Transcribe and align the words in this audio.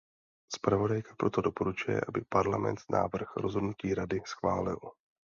Zpravodajka 0.53 1.15
proto 1.15 1.41
doporučuje, 1.41 2.01
aby 2.07 2.21
Parlament 2.29 2.79
návrh 2.89 3.37
rozhodnutí 3.37 3.93
Rady 3.93 4.21
schválil. 4.25 4.79